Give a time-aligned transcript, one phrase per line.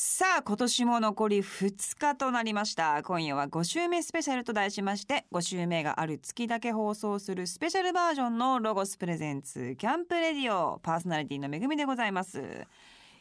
[0.00, 3.02] さあ今年も残り2日となりました。
[3.02, 12.40] 今夜は5週目スペシャルと題しまして5週目がある月だけ放送するスペシャルバージョンのロゴスプレゼンツキャンプレディオパーソナリティのめぐみでございます。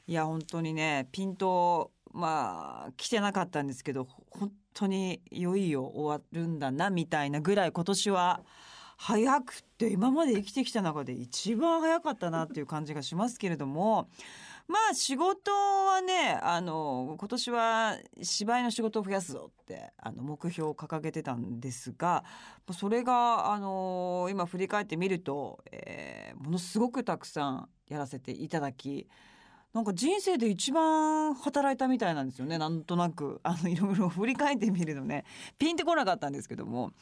[0.05, 8.41] いや本当にねピントまあ来てなかったんですけど本当にいよいよ終わるんだなみたいなぐらい今年は
[8.97, 14.09] 早くって今まで生きてきた中で一番早かったなっていう感じがしますけれども
[14.67, 22.25] まあ仕事はねあの今年は芝居の仕事を増やすぞってあの目標を掲げてたんですが
[22.73, 29.07] それがあの今振り返ってみると、えー、ものすごくたくさんやらせていただき
[29.73, 32.57] なんか人生で一番働いたみたいなんですよね。
[32.57, 33.39] なんとなく。
[33.43, 35.23] あのいろいろ振り返ってみるのね
[35.59, 36.93] ピンってこなかったんですけども。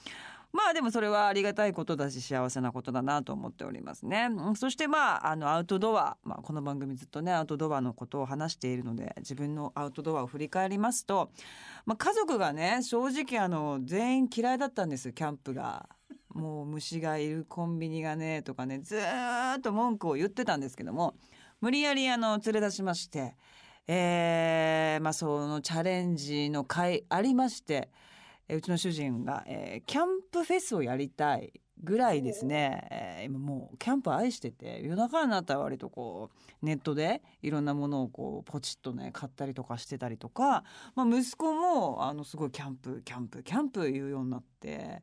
[0.56, 4.30] まあでもそれはありがたいことだし幸せなことだなと思っておりますね。
[4.56, 11.30] そしてまああのアウトドア、まあ、この番組ずっとねアウトドアのことを話しているので自分のアウトドアを振り返りますと、
[11.86, 15.90] まあ、家族がね正直あの全員嫌いだったんですキャンプが。
[16.34, 21.16] もう虫がいるコンビニがねとかねずっと文句を言ってたんですけども
[21.62, 23.38] 無理やりあの連れ出しまして、
[23.88, 27.90] えー、まあそのチャレンジの会ありまして。
[28.50, 36.30] うちの主人が、えー、キャンプフェスをやりたいぐらいですね、えー、今もうキャンプ愛してて夜中になったら割とこ
[36.62, 40.64] うネットでいろんなものをこうポチッとね買ったりとかしてたりとか、
[40.96, 45.02] まあ、息子もあのすごいキャンプキャンプキャンプ言うようになって、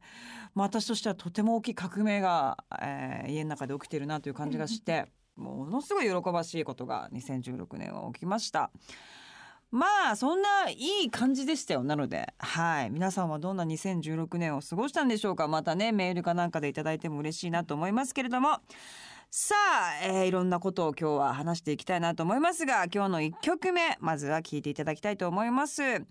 [0.54, 8.70] まあ、私としてはとても大きい革命が、えー、家の中で起きてるなという感じがしてものすごい喜ばしいことが2016年は起きました。
[9.72, 12.32] まあそんないい感じでしたよなので。
[12.38, 12.90] はい。
[12.90, 15.48] 皆さんはどんな2016年を過ごしたんでしょうか？
[15.48, 18.58] またねメールかなんかでいただいても嬉しいなと思いますけれども。
[19.30, 25.82] さあ、えー、いろんなことを今日は話していきたいなと思いますが今日の1曲目まずは聴いていただきたいと思います。
[25.82, 26.04] え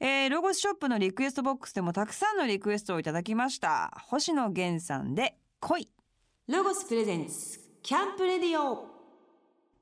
[0.00, 3.96] ー、ロゴスショップのリクエストボックスでもたくさんのリクエストをいただきました。
[4.08, 5.88] 星野源さんで恋。
[6.48, 8.88] ロゴスプレゼンツキャンプレディオ。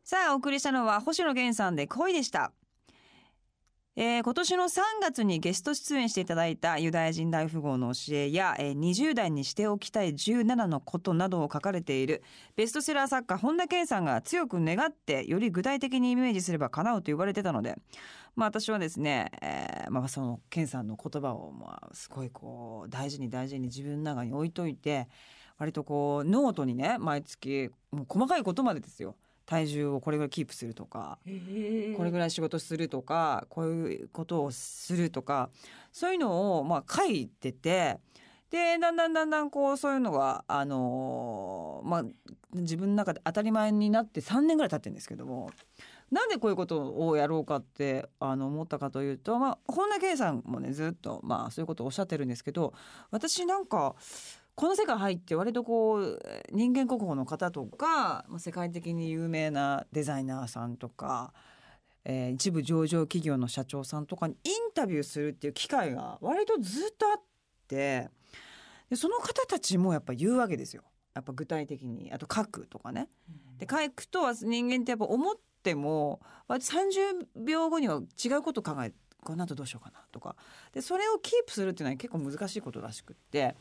[0.05, 2.53] さあお送りしたのは星野源さんで恋でした
[3.97, 12.25] えー、今年の3月にゲスト出演していただいたユダヤ人大富豪の教えや、えー、20代にしておきたい17のことなどを書かれている
[12.57, 17.77] ベストセラー作家本田健さんが強く願ってより具体的にイメージすれば叶うと言われてたので、
[18.35, 25.07] まあ、私はですね、えーまあ、その健さんの言葉を、まあ、すごいこう大事に大事に自分の中に置いといて
[25.57, 29.15] 割とこうノートにね毎月もう細かいことまでですよ。
[29.47, 31.19] 体重をこれぐらいキープするとか
[31.97, 35.51] これぐらい仕事するとかこういうことをするとか
[35.93, 37.99] そういうのをまあ書いてて
[38.51, 42.05] でだんだんだんだんこうそういうのが、あのー、まあ、
[42.53, 45.51] 自分の中で当たり前になって3年ぐらい経ってるんですけども
[46.13, 52.73] なんでこういうことをやろうかってあの思ったかというと、まあ、本田圭さんもねずっと、まあ、そういうことをおっしゃってるんですけど
[53.11, 53.97] 私なんか
[54.57, 56.21] この世界入って割とこう
[56.53, 61.33] 人間国宝の方とか世界的に有名なデザイナーさんとか、
[62.05, 67.21] えー、一部上場企業の社長さんとかにインタビューするっていう機会が割とずっとあっ
[67.67, 68.09] て
[68.91, 70.85] でその方たちもやっぱ言うわけですよ。
[71.15, 73.09] やっぱ具体的にあと書くとかね。
[73.59, 78.93] で書くとは人間ってやっぱ思っても30秒後には違うこと考え
[79.25, 80.37] この後どうしようかなとか
[80.73, 83.57] でそれをキープするっていうのは結構難しいことらしくって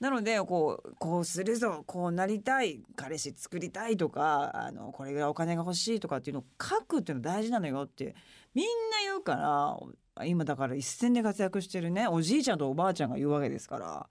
[0.00, 8.14] なのでこうこうするぞこうなりたい彼氏作りたいとかあのこれぐらいお金が欲しいとかっていうのを書くっていうの大事なのよって
[8.54, 8.72] みんな
[9.04, 9.36] 言うか
[10.16, 14.08] ら今だから一線で活躍してるねおじいちゃんとおばあちゃんが言うわけですから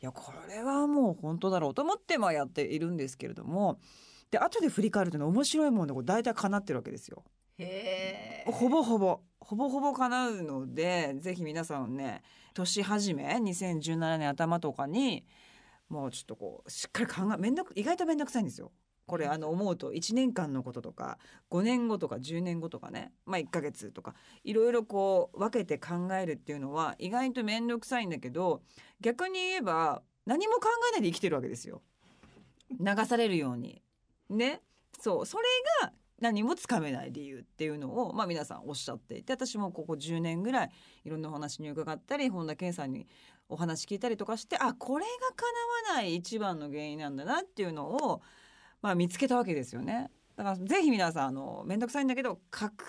[0.00, 3.80] いやこれはもう本当だろうと思ってまあやっているんですけれども
[4.30, 7.24] で後で振り返るとね面白いもんでこう大体叶ってるわけですよ。
[7.58, 12.22] へほぼほぼほぼほぼ叶うのでぜひ皆さんね
[12.52, 15.24] 年始め2017年頭とかに
[15.88, 18.72] もうちょっとこうしっかり考えめんどく意外と面倒くさいんですよ。
[19.06, 21.18] これあの思うと1年間のこととか
[21.50, 24.14] 5年後とか10年後とかねまあ1ヶ月とか
[24.44, 28.62] いろいろこう分けて考えるっていうのは意外と面倒くさいんだけど
[29.00, 31.82] 逆に言えば何も考えないで生きてるわけですよ。
[32.80, 33.82] 流されるように。
[34.30, 34.62] ね。
[35.00, 35.44] そうそれ
[35.82, 40.70] が何もつかめない理由っていうのを、まあ、皆さんおっしゃっていて私もここ10年ぐらい
[41.04, 43.08] いろんなお話に伺ったり本田健さんに
[43.48, 48.22] お話聞いたりとかしてあこれが叶わない一番の原因なんだなっていうのを、
[48.80, 50.10] まあ、見つけたわけですよね。
[50.36, 52.86] だからぜひ皆さんあの面倒くさいんだけど書く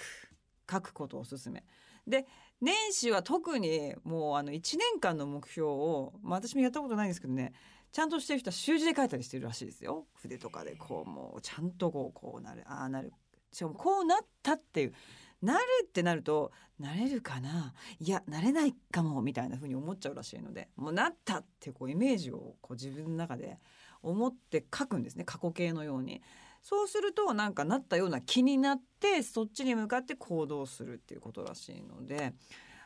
[0.71, 1.63] 書くことをおすすめ。
[2.07, 2.27] で
[2.61, 7.53] 年始は特にもうあの1年間の目標を、まあ、私もやったことないんですけどね
[7.91, 13.13] ちゃんとしてる人は習字で書いたりしてるらしいですよ筆とかでこうもうちゃんとこうこうなるああなる
[13.53, 14.93] しかもこうなったっていう
[15.41, 17.73] なるってなるとなれるかな？
[17.99, 23.59] いやなれないかもみたいな風に思っちゃうらしいのでもうなったってこうイメージをこう自分の中で
[24.01, 26.21] 思って書くんですね過去形のように。
[26.61, 32.33] そうするとなんかなったような気になってそっちに向かって行動するっていうことらしいので。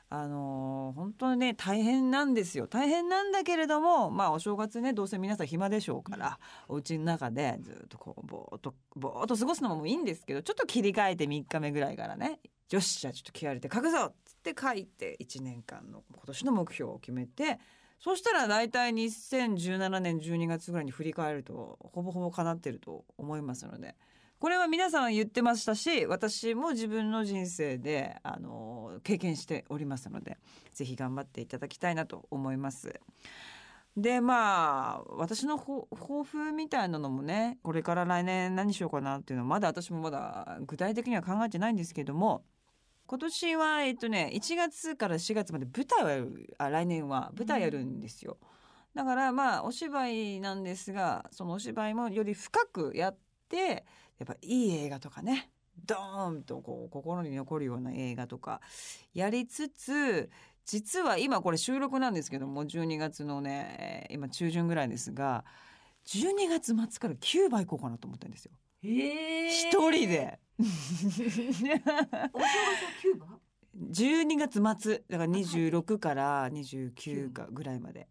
[0.09, 2.67] あのー、本当にね大変なんですよ。
[2.67, 6.39] 大変なんだけれどもまあお正月ねどうせ皆さん暇でしょうから、
[6.69, 12.39] うん、お家の中でずっとこうぼーっとぼーっと過ごすのもいいんですけどちょっと切り替えて3日目ぐらいからね
[12.71, 17.59] よしじゃあちょっと気合入れて書くぞっつって書いて1年間の今年の目標を決めて
[17.99, 23.95] そしたら大体2017年12月ぐらいに振り返るとほぼほぼ叶ってると思いますので
[24.39, 30.37] これは皆さん言ってましたし私も自分の人生であの経験しておりますので
[30.73, 32.99] ぜひ頑張っていただきたいなと思います。
[33.95, 35.87] でまあ私の抱
[36.23, 42.43] 負みたいなのもねこれから来年何しようかなっていうのはまだ私もまだ具体的には考えてないんですけども
[43.07, 48.37] 今年はえっとね1月から4月まで舞台をやるあ来年は舞台やるんですよ。
[48.93, 53.17] だからまあお芝居なんですがそのお芝居もより深くやっ
[53.49, 53.83] て
[54.19, 55.49] やっぱいい映画とかね
[55.85, 58.61] ドーンとこう心に残るような映画とか
[59.13, 60.29] やりつつ
[60.65, 65.45] 実は今これ収録なんですけども12月のね今中旬ぐらいですが
[66.07, 68.51] 12月末からキューバ行こうかなと思ってるんですよ。
[68.81, 70.39] 一人で。
[70.59, 70.71] お正
[71.51, 73.27] キューバ
[73.91, 75.03] 12月末。
[75.09, 78.07] だから26から29かぐらいまで。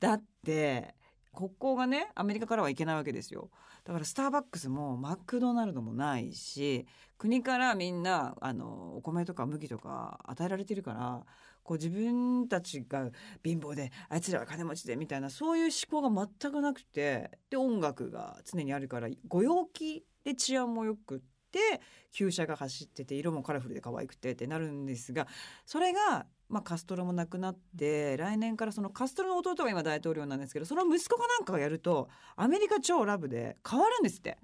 [0.00, 0.94] だって
[1.34, 3.50] 国交がねアメリカからは行けないわけですよ。
[3.84, 6.86] だからスターバックスもマクドナルドもないし
[7.18, 11.24] 国からみんなあのお米とか麦とか与えられてるから
[11.62, 13.10] こう自分たちが
[13.42, 21.20] 貧乏であいつらは金持ちでみたいなそういう思考が全くなくてで音楽が常にあるからご陽気で治安もよくっ
[21.50, 21.80] て
[22.12, 25.26] 旧車が走ってて色もカラフルで可愛くてってなるんですが
[25.66, 34.38] それが、まあ、カストロも亡くなって来年からそのカストロの弟が今大統領なんですけどその息子がなんかがやるとアメリカ超ラブで変わるんですって。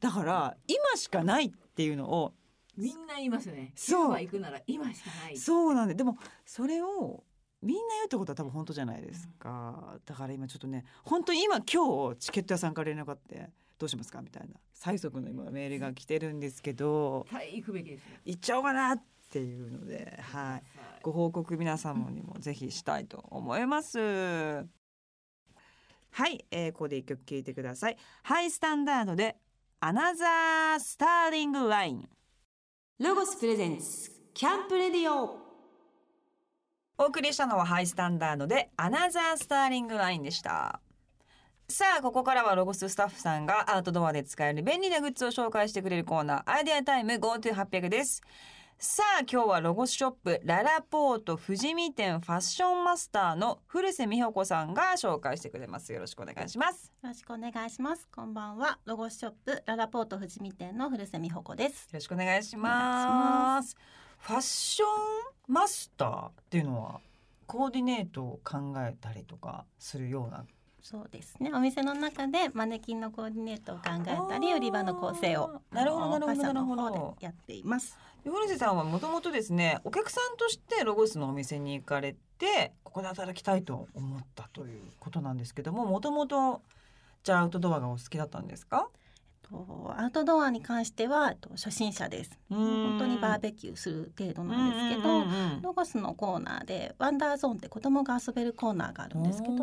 [0.00, 2.34] だから今しかないっていうのを。
[2.76, 3.72] みんな言いますよね。
[3.76, 4.20] そう。
[4.20, 5.36] 行くなら今しかない。
[5.36, 7.22] そうなんででもそれを
[7.62, 14.54] みんな言うってことは多分本当じゃないですか、うん、だから今ちょっとね本当に今今日チケット屋さんから連絡あってどうしますかみたいな。
[14.74, 19.04] 最速の今メールが来てるんですけど、はい、行くべきです行っちゃおうかなって
[19.36, 20.62] いうので、はい、
[21.02, 23.98] ご報告皆様にもぜひしたいと思います。
[23.98, 24.64] は
[26.26, 27.96] い、えー、ここで一曲聴いてください。
[28.22, 29.36] ハイスタンダードで
[29.80, 32.08] アナザースターリングライン。
[32.98, 35.38] ロゴスプレゼンツキャンプレディオ。
[36.96, 40.80] お送りしたのはハイスタンダードでアナザースターリングラインでした。
[41.70, 48.22] さあここからはロゴススタッフさんがアウトドアで使える便利なグッズを紹介してくれるコーナーアイデアタイム GoTo800 です
[48.80, 55.92] さあ今日はロゴスショップララポート富士見店ファッションマスターの古瀬美穂子さんが紹介してくれます。
[55.92, 56.92] よろしくお願いします。
[57.02, 58.06] よろしくお願いします。
[58.14, 58.78] こんばんは。
[58.84, 61.86] ロゴスショップララポート富士見店の古瀬美穂子です。
[61.86, 63.74] よろしくお願いします。
[64.18, 67.00] ファッションマスターっていうのは
[67.48, 70.44] コーディネートを考えたりとかするような？
[70.80, 71.50] そうですね。
[71.52, 77.16] お店の中でマネキンのコーディネートを考えたり売り場の構成をなるほどなるほどなるほど。
[77.20, 86.62] やっています古瀬さんはもともとですねお客さんとしてロゴスのお店に行かれてここで働きたいと思ったということなんですけどももともと
[87.24, 88.88] じゃあアウトドアがお好きだったんですか？
[89.96, 92.38] アウトドアに関しては初心者です。
[92.50, 95.24] 本当にバーベキューする程度なんですけど、
[95.62, 99.56] ロゴスのコーナーでワンダーゾーンって子供が遊べるコーナーがあるんですけど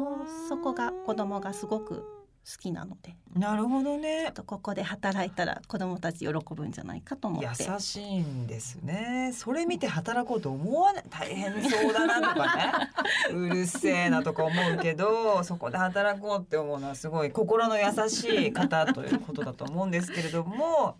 [0.50, 2.15] そこが子供がすごく好
[2.60, 3.16] きなので。
[3.36, 4.32] なるほどね。
[4.34, 7.66] とここで働いたら子どもたち喜ぶんじゃないかと思って。
[7.70, 9.32] 優しいんですね。
[9.34, 11.04] それ見て働こうと思わない？
[11.10, 12.72] 大変そうだなとかね。
[13.34, 20.98] うるせえなとか思うけどそこで働こうって思うのはすごい心の優しい方ということだと思うんですけれども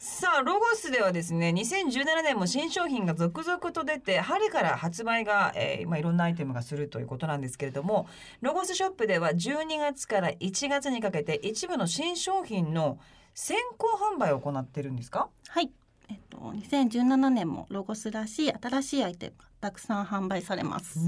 [0.00, 8.06] さあロゴスではですね2017年も新商品が続々と出て春から発売が、えーまあ、いろんなアイテムがするということなんですけれども
[8.40, 13.00] ロゴスショップでは12月から1月にかけて一部の新商品の
[13.34, 15.28] 先行販売を行ってるんですか？
[15.48, 15.70] はい。
[16.08, 21.00] えっと、2017年もロゴスらしい新しいアイテムがたくさん販売されます。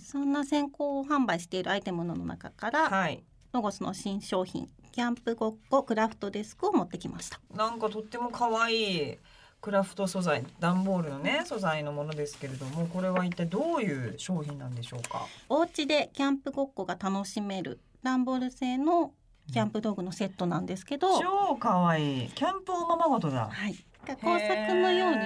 [0.00, 7.40] そんな先行販売しているアイテムの中から、はい、ロゴスの新商品キャンプごっこクラフトデスクを持ってきました。
[7.54, 9.18] なんかとっても可愛い
[9.60, 15.26] クラフト素材段ボールのね素材のものですけれどもこれは一体どういう商品なんでしょうか？
[15.48, 19.12] お家でキャンプごっこが楽しめる段ボール製の
[19.52, 22.30] キャンプ道具のセットなんですけど、超可愛い。
[22.30, 23.48] キャンプおままごとだ。
[23.50, 23.74] はい。
[24.06, 25.22] 工作のようにこ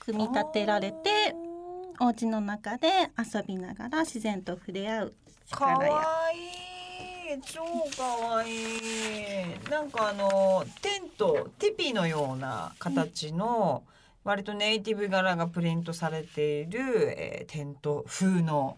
[0.00, 1.34] う組み立てられて
[2.00, 5.14] お家の中で遊びながら自然と触れ合う
[5.50, 5.90] 力や。
[6.32, 6.65] い
[7.44, 7.62] 超
[7.96, 13.82] かわいいなんかあのテントティピのような形の、
[14.24, 16.80] 割とネイティブ柄がプリントされている、
[17.16, 18.76] えー、テント風の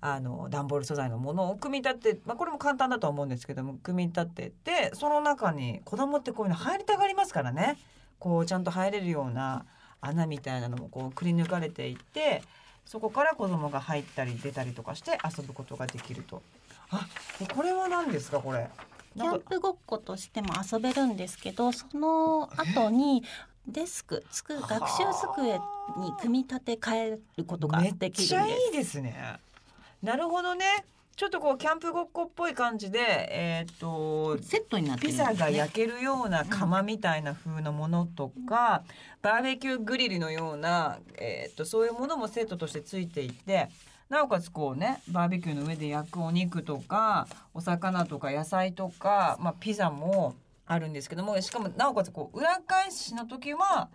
[0.00, 7.76] あの段ボール素材のものを組み立て、まあ、これも簡単だとは思うんですけども組み立ててその中に子供ってこういうの入りたがりますからね
[8.20, 9.64] こうちゃんと入れるような
[10.00, 12.42] 穴みたいなのもこうくり抜かれていて
[12.84, 16.42] そこから子供が入ったり出たりとかして遊ぶことができると。
[16.94, 18.68] あこれは何ですかこれ？
[19.16, 23.22] キャンプごっことしても遊べるんですけどその後に
[23.66, 25.52] デスクつく学習机
[25.96, 28.20] に組み立て替えることができるんです。
[28.20, 29.38] めっちゃいいですね。
[30.02, 30.84] なるほどね。
[31.16, 43.70] ちょっとこうキャンプごっこっぽい感じで、えっ、ー、とセットになって、ね、ピザが焼けるような窯みたいな風のものとか、うん、バーベキューグリルのような、えっ、ー、とそういうものもセットとしてついていて。
[44.08, 50.34] なおかつこうねバーベキューの上で焼くお肉とかお魚とか野菜とか、まあ、ピザも
[50.66, 53.88] あるんですけどもしかもなおかつこう裏返しの時は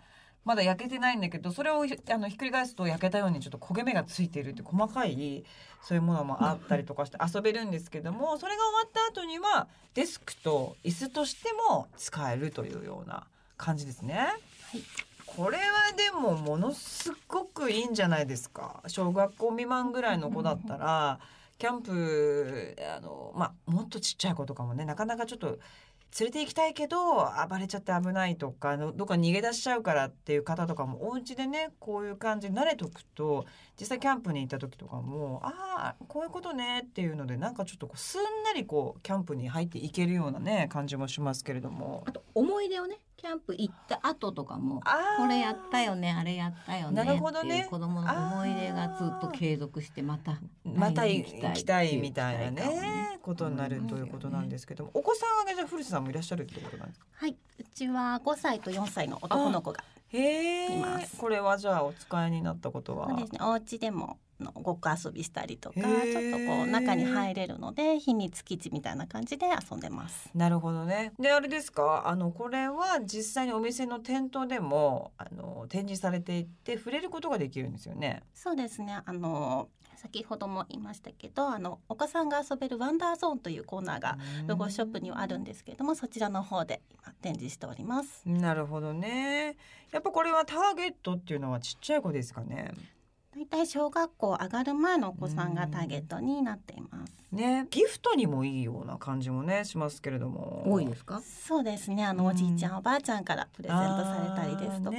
[0.44, 5.44] まだ焼けてないんだけどそれをあのひっくり返すと焼けたようにちょっと焦げ目がついてるって細かい
[5.82, 13.26] そういうものもあったりとかして遊べるんですけどもそれが終わった後にはデスクと椅子としても使えるというような
[13.56, 14.14] 感じですね。
[14.14, 21.20] はいこれはでもものすごくいいんじゃないですか小学校未満ぐらいの子だったら
[21.58, 25.58] キャンプあの、まあ、もっとちっちゃい子とかもねなかなかちょっと
[26.18, 26.98] 連れて行きたいけど
[27.48, 33.46] 暴れちゃって危ないとかどっか逃げ出しちゃうからっていう方とかもお家でねこういう感じに慣れとくと
[33.78, 42.02] 実際キャンプに行った時とかもああこういうことねっていうのでなんかちょっとこうすんなりこうキャンプに入っていけるようなね感じもしますけれども。
[42.06, 44.80] あと思い出をねキャンプ行った後とかも
[45.18, 47.66] これやったよねあれやったよねなるほどね。
[47.68, 57.06] 子供の思い出がずっと継続してまたまた行きたいみたいなねことになるということなんですけども、お子さんがじゃ古瀬さんもいらっしゃるってことなんですか？
[57.12, 57.36] はい。
[57.58, 61.18] うちは5歳と4歳の男の子がいます。
[61.18, 63.08] これはじゃあお使いになったことは？
[63.10, 63.38] そうですね。
[63.42, 65.90] お家でものごっこ遊びしたりとかちょっ
[66.32, 70.30] とこう中に入れるので秘密基地みたいな感じで遊んでます。
[70.34, 71.12] なるほどね。
[71.18, 72.04] であれですか？
[72.06, 78.22] あのこれは実際にお店の店頭でもあの展示されていて触れることができるんですよね？
[78.34, 79.00] そうですね。
[79.04, 84.16] あの先ほども言いましたけどあのお子さんが遊べるワンダーゾーンというコーナーが
[84.46, 88.22] ロゴショップにはあるんですけれどもそちらの方で今展示しております。
[88.24, 89.56] なるほどね。
[89.92, 92.70] やっぱこれはターゲットっていうのはちっちゃい子ですかね？
[93.40, 97.12] 大体小学校上がる前のお子さんがターゲットになっています。
[97.32, 100.62] ね、ギフトにもいいような感じもねしますけれども。
[100.70, 101.22] 多いですか？
[101.22, 102.04] そうですね。
[102.04, 104.98] あのおじいちゃん、おばあちゃんからプレゼントされたりですとか。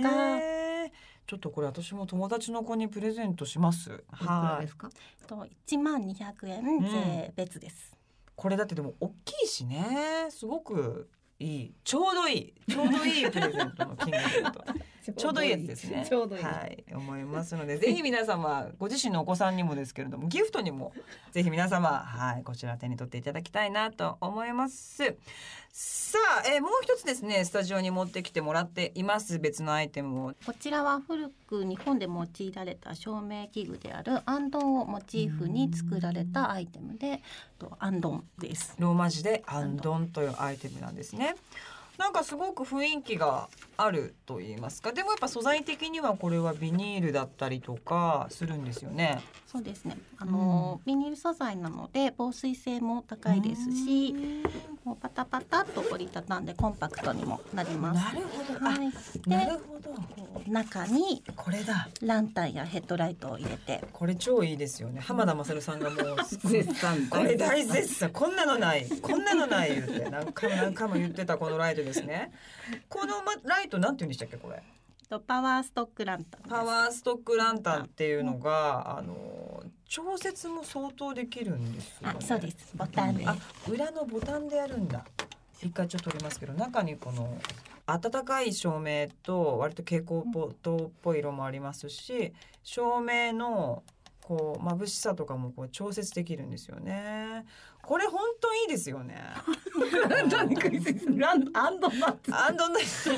[1.28, 4.04] ちょっとこれ私も友達の子にプレゼントします。
[4.10, 5.28] はい。
[5.28, 7.98] と一万二百円税別です、うん、
[8.36, 11.08] これだってでも大きいしね、すごく
[11.38, 14.66] いい、ちょうどいい、ちょうどいいプレゼントの金額と。
[15.18, 16.06] ちょうどいいやつですね。
[16.08, 16.44] ちょうどいい。
[16.44, 20.94] はい、思いますので、ぜひ皆様、ご自身のお子さんにもですけれども、ギフトにも。
[21.32, 25.16] ぜひ皆様、はい、こちら手に取っていただきたいなと思います。
[25.74, 29.40] さあ、えー、もう一つですね、スタジオに持ってきてもらっています。
[29.40, 30.34] 別のアイテムを。
[30.46, 37.22] こちらは古く日本で用いられた照明器具であるアンドンをモチーフに作られたアイテムで、
[37.58, 38.76] とアンドンです。
[38.78, 41.36] ローマ字でアンドンというアイテムなんですね。
[41.98, 43.48] なんかすごく雰囲気が
[43.78, 44.92] あると言いますか。
[44.92, 49.22] でもやっぱ素材的にはこれはビニールだったりとかするんですよね。
[49.48, 49.98] そうですね。
[50.18, 54.16] あの、うん、ビニール素材なので防水性も高いですし
[54.84, 58.16] もうパタパタっと折りたたんでコンパクトにもなります。
[58.16, 60.42] なるほど、はい、なるほど。
[60.48, 61.88] 中にこれだ。
[62.02, 63.84] ランタンやヘッドライトを入れて。
[63.94, 65.00] これ超いいですよね。
[65.02, 68.10] 浜田雅さんがもう 絶賛これ大絶賛。
[68.12, 68.86] こんなのない。
[69.02, 72.32] こんなのない言って何回も何回も言ってたこのライトですね。
[72.90, 74.62] このライトなんて言うんでしたっけこれ？
[75.28, 82.72] パワーストックランタンパワーストックランタンっていうのが、あの調節も相当できるんですよ、ね、あそうです。
[82.76, 83.26] ボタンで。
[83.68, 85.04] 裏のボタンでやるんだ。
[85.62, 87.38] 一回ちょっと取りますけど中にこの
[87.86, 90.24] 暖かい照明と割と蛍光
[90.62, 93.84] 灯っぽい色もありますし照明の
[94.22, 97.46] こう眩しさとかもこう調節できるんですよね。
[97.82, 98.22] これ本
[98.72, 99.22] ですよね。
[101.54, 102.36] アンドナッツ。
[102.36, 103.18] アンドナッツ。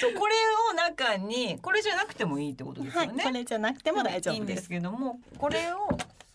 [0.00, 0.34] そうこれ
[0.70, 3.08] を中にこれじゃなくてもいいってことですよね。
[3.08, 4.34] はい、これじゃなくても大丈夫です。
[4.34, 5.88] いいんですけどもこれを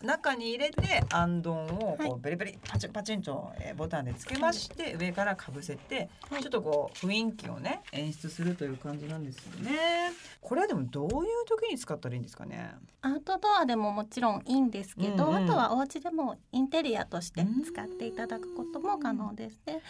[0.06, 10.12] 中に入れてあんどんをこうベリベリパチンパチンとボタンでつけまして、上からかぶせて、ちょっとこう雰囲気をね演出するという感じなんですよね。
[10.40, 12.74] これはでもどういう時に使ったらいいんですかね？
[13.02, 19.82] アウトドアでももちろんいいんですけど、うんうん、あとはお家でもインテリアとして使っていただくことも可能ですね。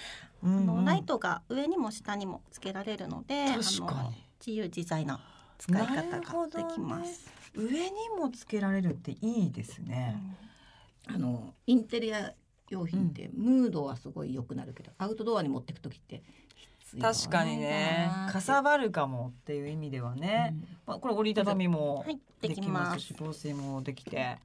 [0.42, 3.82] あのライトが上にも下にもつけられるので、あの自
[4.46, 5.20] 由自在な
[5.58, 7.30] 使い方ができます。
[7.56, 10.20] 上にもつけられるっていいですね。
[11.08, 12.32] うん、あのインテリア
[12.68, 16.22] 用品ってムードはすごい良くなるけど、アウトドアに持っていく時って
[17.00, 18.10] 確かにね。
[18.30, 22.04] かさばるかもっていう意味ではね、うん、まあ、これ折りたたみも
[22.40, 23.00] できます。
[23.00, 24.38] し防水もできて。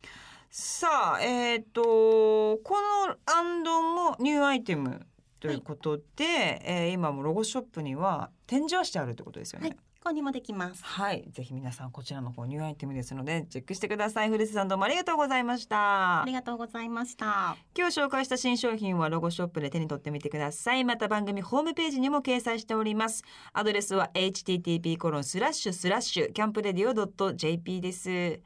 [0.50, 2.76] さあえっ、ー、とこ
[3.08, 5.06] のアンドンもニューアイテム
[5.40, 6.34] ということで、はい、
[6.66, 9.70] えー、今もロゴショップには展示はしてあるってことですよね。
[9.70, 10.84] はい購入もできます。
[10.84, 11.28] はい。
[11.30, 14.30] ぜひ皆さんこちらの方ニューアイテムですのでチェックしてください。
[14.30, 16.24] 古瀬さんどうもありがとうございました。
[16.24, 17.56] ありがとうございました。
[17.78, 20.84] 今日紹介した新商品はロゴショップで手に取ってみてください。
[20.84, 23.24] また番組ホームページにも掲載しております。
[23.54, 28.40] アドレスは http コロンスラッシュスラッシュキャンプレディオ .jp です。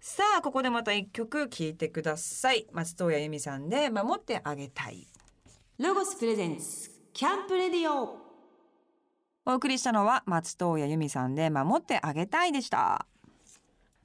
[0.00, 2.66] さあここでまた一曲聴いてください。
[2.72, 5.06] 松任谷由実さんで守ってあげたい。
[5.78, 8.23] ロゴスプレゼンツキャンプレディオ
[9.46, 13.06] お送りしたのは松任谷由実さんで守ってあげたいでした。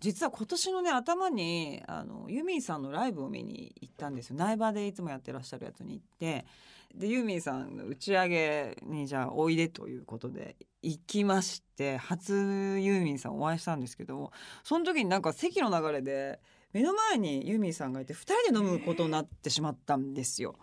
[0.02, 4.36] 実は今年のね頭にあのユミンさんのライブを見に行ったんですよ。
[4.38, 6.46] 苗場でいつもやってらっしゃるやつに行って。
[6.94, 14.32] でユーミンさんの打ち上げにじゃあおいでということで行きまして初ユーミンさんお会いしたんですけど
[14.64, 16.40] その時になんか席の流れで
[16.74, 20.56] 目の前にユーミンさんがいて2人で飲むことになってしまったんですよ。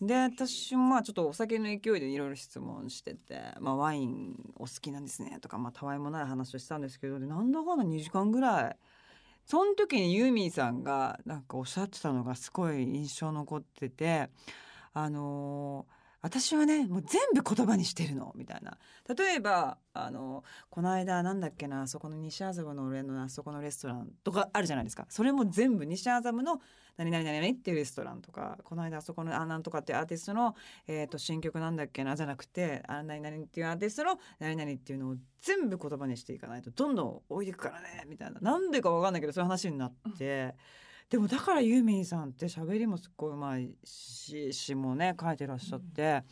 [0.00, 8.76] で私もまあちょっとお酒の勢いでいろいろ質問してて「まあ、ワインお好きなんですね」とか、まあ、たわいもない話をしたんですけどでなんだかんだ2時間ぐらい
[9.46, 14.28] その時にユーミンさんがなんかおっしゃってたのがすごい印象残ってて
[14.92, 15.95] あのー
[16.26, 18.32] 私はねもう全部言葉にしてるの。
[18.34, 18.78] みたいな。
[19.16, 25.06] 例えばあのこの間なんだっけなあそこの西麻布の俺のあそこのレストランとかあるじゃないですか。
[25.08, 26.60] それも全部西麻布の
[26.96, 30.56] 何々何々っていうレストランとかこの間あそこのあなんとかっていうアーティストの、
[30.88, 38.40] えー、と新曲なんだっけなじゃなくてあ何々っていうアーティストの何々っていうのを全部言葉にしていかないとどんどん置いていくからねみたいな。
[38.40, 40.56] なんでか分かんないけどそういう話になって。
[41.08, 46.24] でもだからユーミンさんって喋りもすっごいうまいし詩もね書いてらっしゃって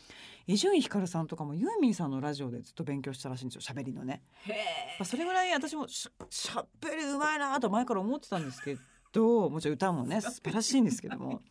[0.47, 4.21] 伊集院光さんとかもユーミンさんのラジオでずっと勉強したらしいんですよ喋りのね。
[5.03, 8.77] それぐらい私もしゃべりうまいなと前から思ってたんですけ
[9.13, 11.41] どもちろん歌もね 素晴らしいんですけども。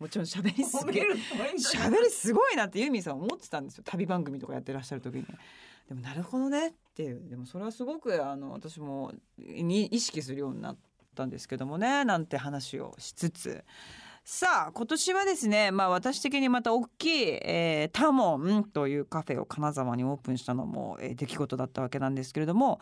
[0.00, 5.24] もちろん喋りすげ喋りすごいなってユーミンさん思ってたんですよ旅番組とかやってらっしゃる時に。
[5.86, 10.91] でもなるほどねっていうでもそれはすごくあの私もに意識するようになって。
[11.12, 13.64] ったんですけどもねなんて話をしつつ。
[14.24, 22.78] さあ今年はですねまあ私的にまた大きい、えー、タモンというカフェを金沢にオープンしたのも、えー、出来事だったわけなんですけれども、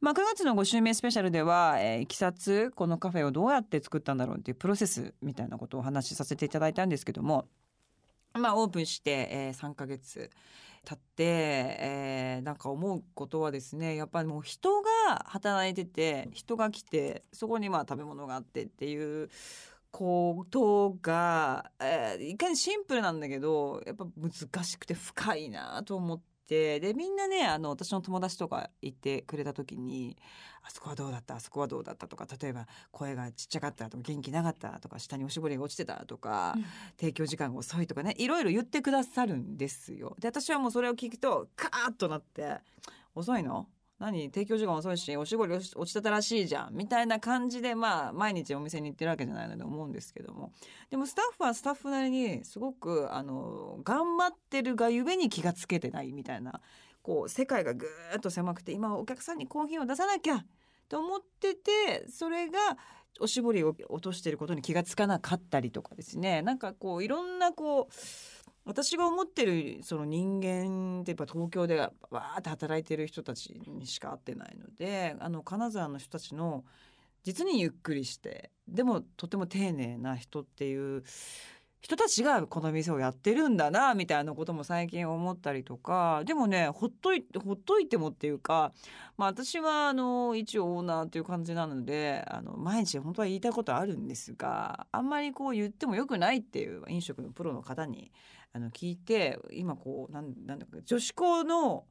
[0.00, 7.48] まあ、9月の5週目スペシャルでは、えー、いきさつこのカフェをどうやって作ったんだろうっていうプロセスみたいなことをお話しさせていただいたんですけども
[8.34, 10.30] まあオープンして、えー、3ヶ月
[10.84, 14.90] 経って、えー、なんか思うことはですねやっぱりもう人が
[15.26, 19.28] 働いてて人が来てそこにまあ食べ物があってっていう
[19.90, 26.24] ことが、えー、いかにシンプルなんだけどやっぱ難しくて深いなと思って。
[26.46, 30.14] でみんなねあの私の友達とかいてくれた時に
[30.60, 31.36] あそこはどうだった？
[31.36, 32.06] あそこはどうだった？
[32.06, 34.78] とか例えば声がちっちゃかったとか元気なかった？
[34.78, 36.04] とか下におしぼりが落ちてた？
[36.04, 36.64] とか、うん、
[37.00, 40.16] 提供時間が遅いとかねいろいろ言ってくださるんですよ。
[40.20, 42.58] で私はもうそれを聞くとカーッとなって
[43.16, 43.66] 「遅いの？
[43.98, 44.30] 何？
[44.30, 46.74] 提供時間遅いしおしぼり落ちてたらしいじゃん。
[46.74, 50.52] みたいな感じでまあ毎日お店に行ってるわけじゃないので思うんですけども。
[50.90, 56.60] でもスタッフはスタッフなりにすごくあの頑張ってるがゆえに気がつけてないみたいな
[57.02, 60.44] こう世界がぐーっと狭くて今お客さんにコーヒーを出さなきゃ
[60.88, 62.58] と思っててそれが
[63.20, 66.42] おしぼりを落としてることに気がつかなかったりとかですね。
[66.42, 67.94] なんかこういろんなこう
[68.64, 76.64] 私が思ってるその人間ってやっぱ東京でわーって働いてる人たちにしか会ってないのであの金沢の人たちの
[77.24, 81.02] 実にゆっくりしてでもとても丁寧な人っていう
[81.84, 88.72] 人たちがこの店をやってるんだなみたいなことも最近思ったりとかでもねほっといてほっといてもっていうか、
[89.18, 98.10] まあ、私はあの一応オーナーという感じなのであの毎日本当は言いたいことあるんですがあんまりこう言ってもよくないっていう飲食のプロの方に
[98.54, 101.84] あの聞いて今こうなんなんだか女子校の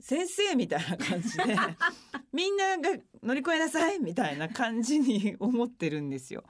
[0.00, 1.44] 先生みたいな感じで
[2.32, 6.44] みんなが乗り越えなさいみたいな感じに思ってるんですよ。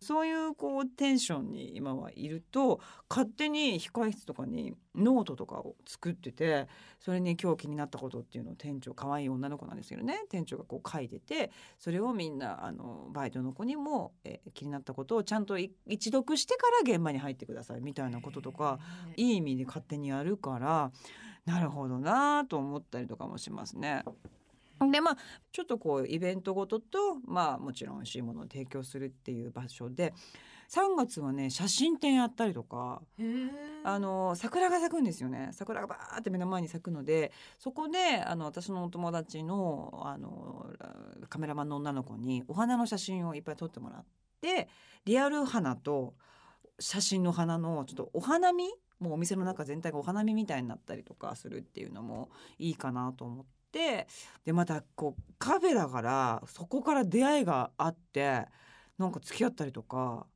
[0.00, 18.78] そういうこうテンションに今はいると勝手に控室とかにノートとかを作っててそれに今日気になったことっていうのを店長可愛い女の子なんですけどね店長がこう書いててそれをみんなあのバイトの子にも、えー、気になったことをちゃんと一読してから現場に入ってくださいみたいなこととか
[19.16, 20.92] いい意味で勝手にやるから
[21.44, 24.02] なるほどなと思ったりとかもしますね。
[24.88, 25.16] でまあ
[25.52, 30.14] ちょっとこうイベントごととまあもちろん美味しいものを提供するっていう場所で
[30.70, 33.02] 3月はね写真展やったりとか
[33.84, 35.50] あの桜が咲くんですよね。
[35.52, 40.66] 桜がバーって目の前に咲くのでそこであの私のお友達のあの
[41.28, 44.04] カメラマンの女の子にお花の写真をいっぱい撮ってもらっ
[44.40, 44.68] て
[45.04, 46.14] リアル花と
[46.78, 48.64] 写真の花のちょっとお花見
[49.00, 53.59] もうお店の中全体がお花見みたいになったりとかするっていうのもいいかなと思って。
[53.70, 54.08] って
[54.44, 58.46] でまたこうカフェだからそこから出会いがあって
[58.98, 60.26] なんか付き合ったりとか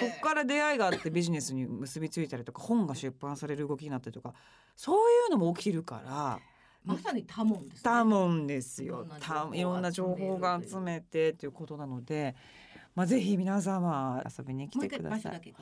[0.00, 4.32] そっから出会いがあってビジネスに結びついたりとか本が出版される動きになったりとか
[4.76, 6.38] そういうのも起きるから。
[6.84, 9.04] まさに多聞です、ね、多聞ですよ。
[9.52, 12.34] いろんな情報が集めてということなので、
[12.98, 15.54] まあ、ぜひ皆様遊びに来てください。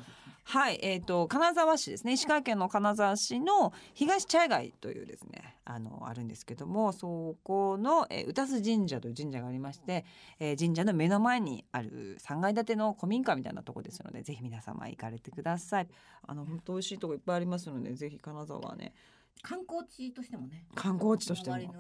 [0.45, 2.15] はい、えっ、ー、と金沢市ですね。
[2.15, 10.07] 石川県の金沢市の東茶屋街というですね、あのあるんですけども、そこの、えー、宇多津神社という神社がありまして、
[10.41, 15.89] えー、神社の目の前にある3階建ての古民家みたいなとこですので、ぜひ皆様行かれてください。
[16.27, 18.95] あの本当美味しいとこいっぱいありますので、ぜひ金沢はね。
[19.43, 20.67] 観光地としてもね。
[20.75, 21.75] 観光地としても。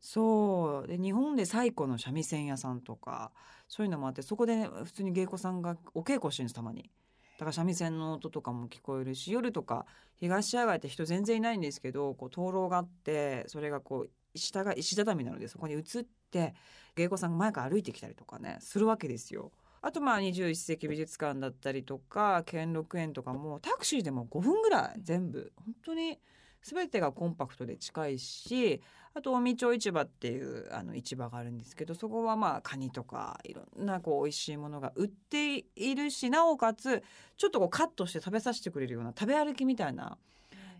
[0.00, 0.88] そう。
[0.88, 3.32] で日本で最古の三味線屋さんとか
[3.68, 6.90] そういうのもあってそこで、ね、普通に芸妓さんがお稽古してるんですたまに。
[7.38, 15.82] だから三味線の音とかも聞こえるし夜とか東野外って人全然いないんですけどこう灯籠があってそれがこう下が石畳なのでそこに移っ
[16.30, 16.54] て
[16.96, 19.52] 芸妓さんが前から歩いてきたりとかねするわけですよ。
[19.80, 25.52] あとまあ21世紀美術館だったりとか兼六園とかもタクシーでも5分ぐらい全部。
[25.56, 26.18] 本当に
[26.62, 28.80] 全てがコンパクトで近いし
[29.14, 37.02] あと近町市場っていうあの市場があるんですけどそこはまあカニとかいろんなこう美味しいものが売っているしなおかつ
[37.36, 40.18] ちょっとこうカットして食べさせてくれるような食べ歩きみたいな。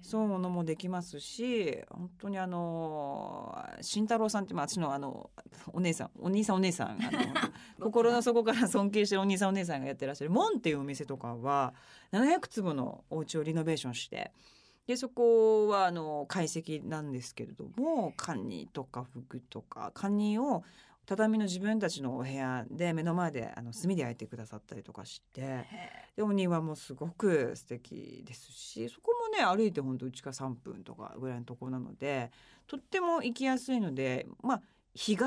[0.02, 5.30] そういうものもできますし本当にあの慎太郎さんって私のあの
[5.72, 6.98] お姉さんお兄さんお姉さん
[7.82, 11.74] 心の底から尊敬してるお兄さんお姉さんがやってらっしゃる門っていうお店とかは
[12.12, 14.32] 700坪のお家をリノベーションして
[14.88, 20.64] でそこはあの懐石なんですけれどもカニとかフグとかカニを
[21.04, 25.66] 畳の自分たちのお部屋で目の前であの炭で焼いてくださったりとかして
[26.16, 32.30] でお庭もすごく素敵ですしそこもね歩いて本当うちから3分とかぐらいのところなので
[32.66, 34.62] とっても行きやすいのでまあ
[34.98, 35.26] 日帰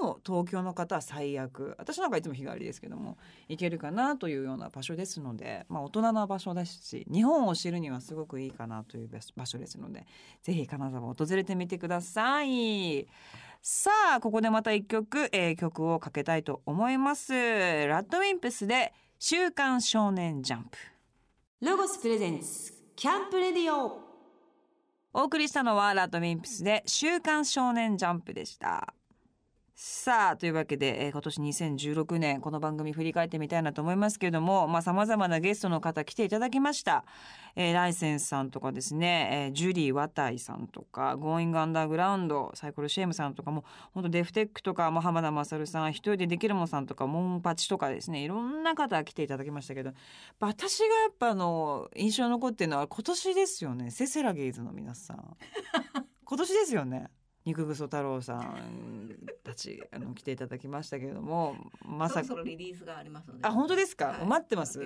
[0.00, 1.74] も東京の方は最悪。
[1.76, 3.18] 私なんかいつも日帰りですけども
[3.50, 10.06] 行けるかなというような場所ですので、まあ、大人な場所ですし日本を知るにはすごくいいかなという場所ですので
[10.42, 13.06] ぜひ金沢を訪れてみてください。
[13.60, 17.34] さあここでまた一曲、えー、曲をかけたいと思います。
[17.34, 20.78] ラッドウィンプスで週刊少年ジャンプ。
[21.60, 24.00] ロゴスプレゼンツキャンプレディオ。
[25.12, 28.94] お送りしたのはラッドウィンプスで週刊少年ジャンプでした
[29.82, 37.06] さあというわけで、えー、今年2016年この番組振り返ってみたいなと思いますけれどもさまざ、まなゲストの方来ていただきました、
[37.56, 43.64] えー、ライセンスさんとかですね、えー、ジュリー・ワタイさんとかゴーイング・アンダーグラウンドサイコロシェームさんとかも
[43.94, 49.92] 本当デフテックとかも浜田勝さん一人でできるもんさんとかモンパチとかですねいろんな方来ていただきましたけど
[50.40, 55.36] 私がやっぱあの印象に残ってるのは今年ですよねセセラゲイズの皆さん。
[56.22, 57.08] 今年ですよね
[57.44, 62.34] 肉ぐそ太郎さんたちあの来ていただきましたけれどもまさか。
[62.44, 63.46] リリースがありますので。
[63.46, 64.80] あ本当ですか、はい、待ってます。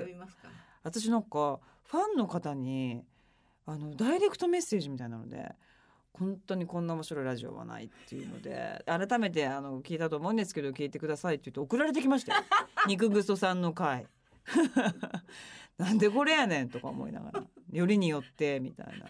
[0.83, 3.03] 私なんかファンの方に
[3.67, 5.53] あのダイレクトメッセージみたいなので
[6.13, 12.43] 本当にこんな面白いラジオはないっていうので改めてあの聞いたと思うんですけど聞いてくださいって言って送られてきましたよ。
[12.87, 14.07] 肉ぐそさんの回
[15.79, 17.45] なんでこれやねんとか思いながら。
[17.73, 19.07] よりによってみたいな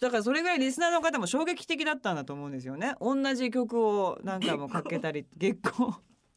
[0.00, 2.94] だからそれぐらいリスナーの方も衝撃的だったんだと思うんですよね。
[3.00, 5.92] 同じ曲を何回もかけたり月光。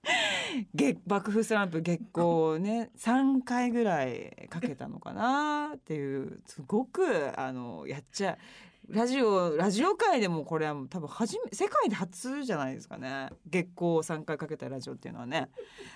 [0.73, 8.37] 月爆風スランプ月光をね3回ぐらいかけたのかなっていうすごくあのやっちゃ
[8.89, 13.29] ラジオラジオ界でもこれは多分初め世界で初じゃないですかね。
[13.47, 15.49] 月光を3回かけたラジオっていうのはね。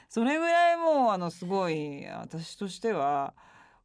[0.10, 3.36] それぐらいもうあのすごい私としては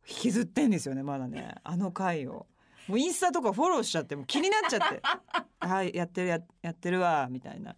[0.08, 1.56] 引きずってんですよねまだね。
[1.64, 2.46] あの回を。
[2.88, 5.00] もうインスタとかフォローしちゃっても気になっちゃって
[5.66, 7.76] 「はいやってるややってるわ」みたいな。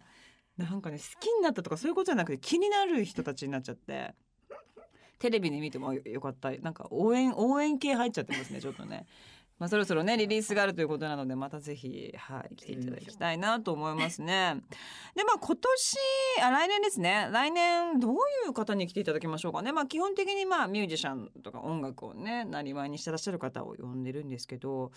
[0.57, 4.15] なんかね好きになったとかそういうことじゃなくて気になる人たちになっちゃって。
[5.19, 6.51] テレビで見てもよかった。
[6.51, 9.07] なんか応援応援系入っちゃってますねちょっとね。
[9.59, 14.57] まあ、そろそろねリリースがあるということなのでまたぜひ、はい、来ていただきたいなと思いますね。
[15.15, 15.97] でまあ今年
[16.43, 18.17] あ来年ですね来年どうい
[18.49, 19.71] う方に来ていただきましょうかね。
[19.71, 24.91] まあ、基本的にまあミュージシャンとか音楽をねなりわいにしてらっしゃる方を呼んでるんですけど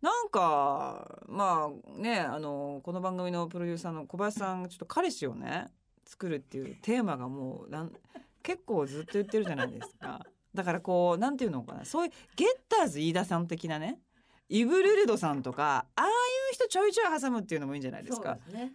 [0.00, 5.66] なんかまあねあのこの番組のプロデューサーの小林さんちょっと彼氏をね
[6.06, 7.92] 作るっていうテーマがもうなん
[8.42, 10.20] 結構ずっと言ってるじゃないですか。
[10.54, 11.84] だからこうなんていうのかな。
[11.84, 13.98] そういうゲッターズ飯田さん的なね
[14.48, 16.12] イブルルドさんとかああいう
[16.52, 18.38] 人ちょいちょい挟むっていうのもいいんじゃないですか。
[18.52, 18.70] ね、ね、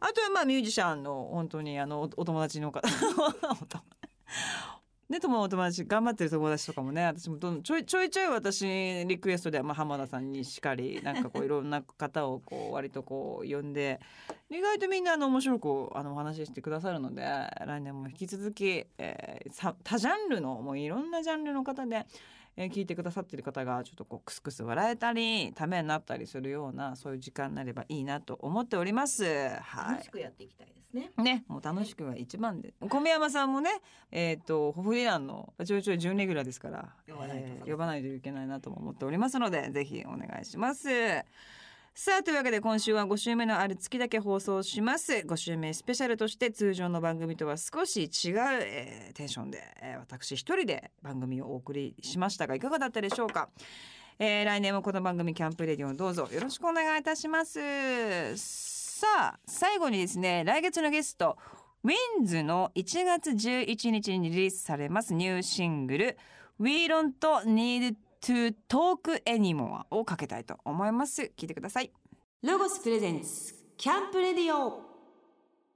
[0.00, 2.86] あとはまあミュージシャンの本当にあのお友達の方
[5.08, 8.66] ね、友お友達頑張ってる友達とかもね私もどんちょいちょいちょい私
[9.06, 14.00] リクエストで、まあ、浜田さんにしかりなんかこう いろんな方をこう割とこう呼んで
[14.50, 22.06] 意外とみんなあの面白くあのお話ししてくださるので来年も引き続き、えー、多ジャンルのもういろんなジャンルの方で
[22.60, 29.24] えー、聞いてくださってる方がちょっとこうクスクス笑えたりためになったりするようなそういう時間になればいいなと思っております。
[29.60, 31.12] はい、楽しくやっていきたいですね。
[31.22, 32.74] ね、もう楽しくが一番で。
[32.80, 33.70] 小宮山さんもね、
[34.10, 40.88] えっ、ー、とホフリランのちょいちょい準レギュラーですから、呼ばないと、えー、呼ばないといけないなと思っておりますので、ぜひお願いします。
[42.00, 45.14] さあというわけで今週は5週目のある月だけ放送します。
[45.14, 53.48] 5週目スペシャルとして通常の番組とは少し違う、えー、テンションで、えー、私一人で番組をお送りしましたがいかがだったでしょうか、
[54.20, 57.58] えー、来年もこの番組キャンプレディオどうぞよろしくお願いいたします。
[58.36, 61.36] さあ最後にですね来月のゲスト
[61.82, 66.18] ウィンズの1月11日にリリースされますニューシングル
[66.60, 67.10] We Don't
[67.44, 71.32] Need to Talk Anymore をかけたいと思います。
[71.36, 71.92] 聞いてください。
[72.42, 74.88] ロゴスプレゼンツキャンプレディオ。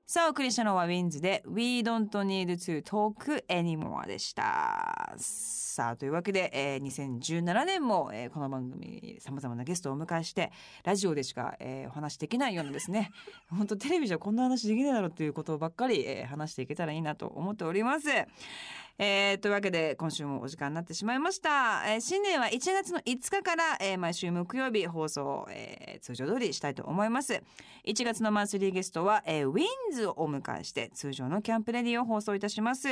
[0.07, 5.15] さあお送りしたのはウィンズで We don't need to talk anymore でした。
[5.17, 10.53] さあというわけで、えー、2017年も、えー、この番組さまざまなゲストをお迎えして
[10.85, 13.11] ラジオでしか、えー、お話できないようなですね。
[13.49, 18.09] 本当テレビじゃこんな話できないだろうということばっかり、えー、話していけたらいいなと思っております
[18.99, 27.43] えー、というわけで今週もお時間になってしまいました、えー、新年は1月の5日から、えー、毎週木曜日放送、えー、通常通りしたいと思います。
[27.85, 32.89] 1月のマンスリーゲストは、えー、ウィンズをお迎えして通常のキャンプレディを放送いたします。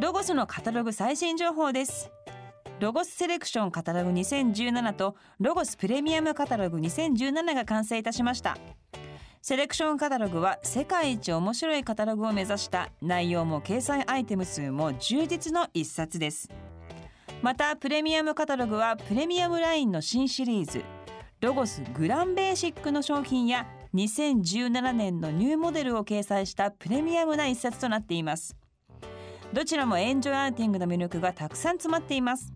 [0.00, 2.10] ロゴスのカタログ最新情報です。
[2.80, 8.56] ロゴスセレクションカタログ2017とロゴスプレミアムカタログ2017が完成いたしました。
[9.40, 16.50] セレクションカタログは世界一面白いカタログを目指した内容も掲載アイテム数も充実の一冊です。
[17.40, 20.82] またプレミアムカタログはプレミアムラインの新シリーズ。
[21.40, 28.56] ロゴスグランベーシックの商品や2017年のニューモデルを掲載したプレミアムな一冊となっています。
[29.52, 32.52] どちらもエンジョイアーティングの魅力がたくさん詰まっています。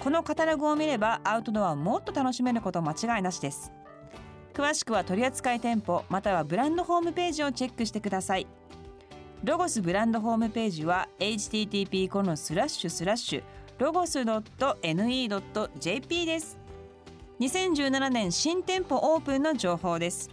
[0.00, 3.70] このカタログを見ればアウトドアをもっと楽しめること間違いなしです。
[4.56, 8.46] 詳しくは取扱店舗またはブランドホームページをチェックしてください。
[9.44, 13.42] ロゴスブランドホームページは http コロンスラッシュスラッシュ
[13.78, 15.36] ロゴス .ne.jp
[16.24, 16.58] です。
[17.38, 20.30] 2017年新店舗オープンの情報です。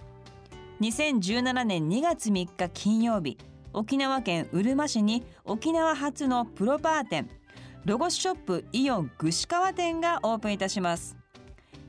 [0.79, 3.37] 2017年2月3日金曜日
[3.73, 7.29] 沖縄県うるま市に沖縄初のプロパー店
[7.83, 11.22] ロゴスショップイオン串川店がオープンいたします。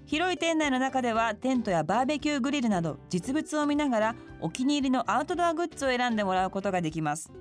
[0.06, 7.32] 広い店内の中ではテントやバーベキューグリルなど実物を見ながらお気に入りのアウトドアグッズを選んでもらうことができます。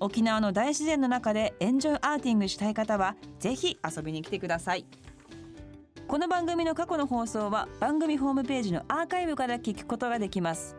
[0.00, 4.84] 沖縄の大自然の中でエンジョイアーティングしたい方はぜひ遊びに来てください。
[6.08, 10.76] この番組の過去の放送は番組ホームページのアーカイブから聞くことができます。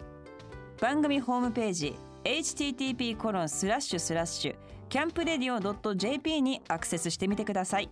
[0.81, 4.55] 番組ホームページ http コロンスラッシュスラッシュ
[4.89, 7.89] キャンプレディオ .jp にアクセスしてみてください。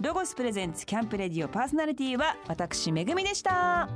[0.00, 3.88] ロゴスプレゼンツキャンプレディオパーソナリティは私めぐみでした。